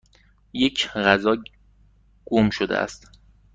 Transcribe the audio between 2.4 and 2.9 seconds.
شده